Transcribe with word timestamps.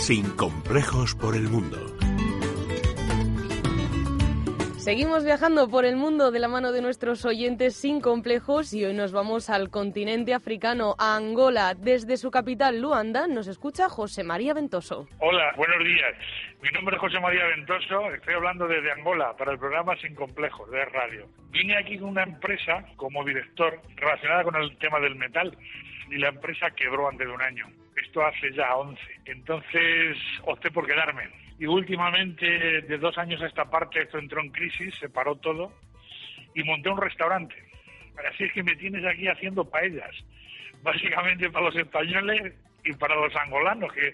Sin 0.00 0.30
complejos 0.34 1.14
por 1.14 1.36
el 1.36 1.42
mundo. 1.42 1.76
Seguimos 4.78 5.24
viajando 5.26 5.68
por 5.68 5.84
el 5.84 5.96
mundo 5.96 6.30
de 6.30 6.40
la 6.40 6.48
mano 6.48 6.72
de 6.72 6.80
nuestros 6.80 7.26
oyentes 7.26 7.76
sin 7.76 8.00
complejos 8.00 8.72
y 8.72 8.82
hoy 8.82 8.94
nos 8.94 9.12
vamos 9.12 9.50
al 9.50 9.68
continente 9.68 10.32
africano, 10.32 10.96
a 10.98 11.16
Angola. 11.16 11.74
Desde 11.74 12.16
su 12.16 12.30
capital, 12.30 12.80
Luanda, 12.80 13.26
nos 13.28 13.46
escucha 13.46 13.90
José 13.90 14.24
María 14.24 14.54
Ventoso. 14.54 15.06
Hola, 15.18 15.52
buenos 15.58 15.84
días. 15.84 16.14
Mi 16.62 16.70
nombre 16.70 16.96
es 16.96 17.00
José 17.02 17.20
María 17.20 17.44
Ventoso, 17.48 18.10
estoy 18.14 18.34
hablando 18.34 18.66
desde 18.66 18.90
Angola 18.92 19.36
para 19.36 19.52
el 19.52 19.58
programa 19.58 19.94
Sin 19.98 20.14
Complejos 20.14 20.70
de 20.70 20.82
Radio. 20.86 21.28
Vine 21.50 21.76
aquí 21.76 21.98
con 21.98 22.08
una 22.08 22.22
empresa 22.22 22.86
como 22.96 23.22
director 23.22 23.78
relacionada 23.96 24.44
con 24.44 24.56
el 24.56 24.76
tema 24.78 24.98
del 24.98 25.14
metal 25.14 25.56
y 26.10 26.16
la 26.16 26.30
empresa 26.30 26.70
quebró 26.70 27.06
antes 27.06 27.26
de 27.26 27.32
un 27.34 27.42
año. 27.42 27.66
Esto 28.10 28.26
hace 28.26 28.52
ya 28.52 28.74
11. 28.74 29.00
Entonces 29.26 30.16
opté 30.42 30.68
por 30.72 30.84
quedarme 30.84 31.28
y 31.60 31.66
últimamente, 31.66 32.82
de 32.82 32.98
dos 32.98 33.16
años 33.18 33.40
a 33.40 33.46
esta 33.46 33.66
parte, 33.66 34.02
esto 34.02 34.18
entró 34.18 34.40
en 34.40 34.50
crisis, 34.50 34.92
se 34.98 35.08
paró 35.08 35.36
todo 35.36 35.70
y 36.56 36.64
monté 36.64 36.88
un 36.88 37.00
restaurante. 37.00 37.54
Así 38.28 38.42
es 38.42 38.52
que 38.52 38.64
me 38.64 38.74
tienes 38.74 39.04
aquí 39.04 39.28
haciendo 39.28 39.64
paellas, 39.64 40.10
básicamente 40.82 41.50
para 41.50 41.66
los 41.66 41.76
españoles 41.76 42.52
y 42.82 42.92
para 42.94 43.14
los 43.14 43.32
angolanos, 43.36 43.92
que 43.92 44.12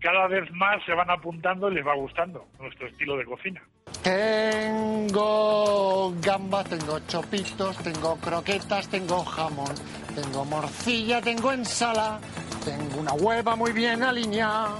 cada 0.00 0.28
vez 0.28 0.50
más 0.52 0.82
se 0.86 0.94
van 0.94 1.10
apuntando 1.10 1.70
y 1.70 1.74
les 1.74 1.86
va 1.86 1.94
gustando 1.94 2.48
nuestro 2.58 2.86
estilo 2.86 3.18
de 3.18 3.26
cocina. 3.26 3.62
Tengo 4.02 6.14
gambas, 6.22 6.70
tengo 6.70 6.98
chopitos, 7.06 7.76
tengo 7.82 8.18
croquetas, 8.18 8.88
tengo 8.88 9.22
jamón, 9.24 9.74
tengo 10.14 10.44
morcilla, 10.44 11.20
tengo 11.20 11.52
ensalada, 11.52 12.20
tengo 12.66 13.00
una 13.00 13.12
hueva 13.14 13.54
muy 13.54 13.72
bien 13.72 14.02
alineada. 14.02 14.76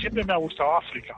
Siempre 0.00 0.24
me 0.24 0.32
ha 0.32 0.36
gustado 0.36 0.76
África. 0.78 1.16